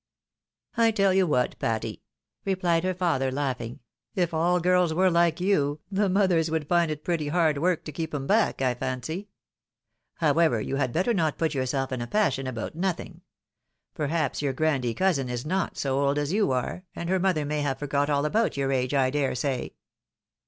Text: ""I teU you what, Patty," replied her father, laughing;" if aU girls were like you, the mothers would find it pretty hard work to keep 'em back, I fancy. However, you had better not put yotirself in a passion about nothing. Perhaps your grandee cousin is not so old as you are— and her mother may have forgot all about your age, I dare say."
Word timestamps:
""I 0.77 0.89
teU 0.89 1.11
you 1.11 1.27
what, 1.27 1.59
Patty," 1.59 2.01
replied 2.43 2.83
her 2.83 2.95
father, 2.95 3.31
laughing;" 3.31 3.81
if 4.23 4.33
aU 4.33 4.57
girls 4.59 4.95
were 4.95 5.11
like 5.11 5.39
you, 5.39 5.79
the 5.91 6.09
mothers 6.09 6.49
would 6.49 6.67
find 6.67 6.89
it 6.89 7.03
pretty 7.03 7.27
hard 7.27 7.59
work 7.59 7.83
to 7.85 7.91
keep 7.91 8.11
'em 8.11 8.25
back, 8.25 8.63
I 8.63 8.73
fancy. 8.73 9.29
However, 10.15 10.59
you 10.59 10.77
had 10.77 10.91
better 10.91 11.13
not 11.13 11.37
put 11.37 11.51
yotirself 11.51 11.91
in 11.91 12.01
a 12.01 12.07
passion 12.07 12.47
about 12.47 12.73
nothing. 12.73 13.21
Perhaps 13.93 14.41
your 14.41 14.53
grandee 14.53 14.95
cousin 14.95 15.29
is 15.29 15.45
not 15.45 15.77
so 15.77 15.99
old 16.03 16.17
as 16.17 16.33
you 16.33 16.49
are— 16.51 16.83
and 16.95 17.07
her 17.07 17.19
mother 17.19 17.45
may 17.45 17.61
have 17.61 17.77
forgot 17.77 18.09
all 18.09 18.25
about 18.25 18.57
your 18.57 18.71
age, 18.71 18.95
I 18.95 19.11
dare 19.11 19.35
say." 19.35 19.75